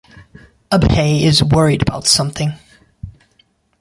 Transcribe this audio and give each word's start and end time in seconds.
Abhay 0.71 1.21
is 1.21 1.43
worried 1.43 1.83
about 1.83 2.07
something. 2.07 2.53